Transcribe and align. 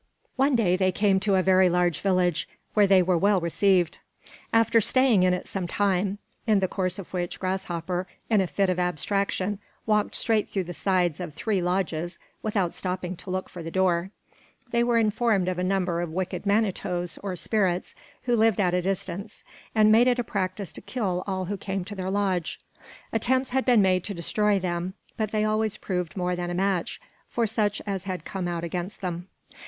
One 0.35 0.55
day 0.55 0.75
they 0.77 0.91
came 0.91 1.19
to 1.19 1.35
a 1.35 1.43
very 1.43 1.69
large 1.69 2.01
village, 2.01 2.49
where 2.73 2.87
they 2.87 3.03
were 3.03 3.19
well 3.19 3.39
received. 3.39 3.99
After 4.51 4.81
staying 4.81 5.21
in 5.21 5.31
it 5.35 5.47
some 5.47 5.67
time 5.67 6.17
(in 6.47 6.59
the 6.59 6.67
course 6.67 6.97
of 6.97 7.13
which 7.13 7.39
Grasshopper, 7.39 8.07
in 8.27 8.41
a 8.41 8.47
fit 8.47 8.71
of 8.71 8.79
abstraction, 8.79 9.59
walked 9.85 10.15
straight 10.15 10.49
through 10.49 10.63
the 10.63 10.73
sides 10.73 11.19
of 11.19 11.35
three 11.35 11.61
lodges 11.61 12.17
without 12.41 12.73
stopping 12.73 13.15
to 13.17 13.29
look 13.29 13.47
for 13.47 13.61
the 13.61 13.69
door), 13.69 14.09
they 14.71 14.83
were 14.83 14.97
informed 14.97 15.47
of 15.47 15.59
a 15.59 15.63
number 15.63 16.01
of 16.01 16.09
wicked 16.09 16.47
manitoes 16.47 17.19
or 17.21 17.35
spirits 17.35 17.93
who 18.23 18.35
lived 18.35 18.59
at 18.59 18.73
a 18.73 18.81
distance, 18.81 19.43
and 19.75 19.89
who 19.89 19.91
made 19.91 20.07
it 20.07 20.17
a 20.17 20.23
practise 20.23 20.73
to 20.73 20.81
kill 20.81 21.23
all 21.27 21.45
who 21.45 21.57
came 21.57 21.85
to 21.85 21.93
their 21.93 22.09
lodge. 22.09 22.59
Attempts 23.13 23.51
had 23.51 23.65
been 23.65 23.83
made 23.83 24.03
to 24.05 24.15
destroy 24.15 24.57
them, 24.57 24.95
but 25.15 25.31
they 25.31 25.41
had 25.41 25.49
always 25.49 25.77
proved 25.77 26.17
more 26.17 26.35
than 26.35 26.49
a 26.49 26.55
match 26.55 26.99
for 27.29 27.45
such 27.45 27.83
as 27.85 28.05
had 28.05 28.25
come 28.25 28.47
out 28.47 28.63
against 28.63 29.01
them. 29.01 29.27